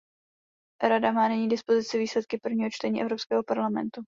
[0.83, 4.01] Rada má nyní k dispozici výsledky prvního čtení Evropského parlamentu.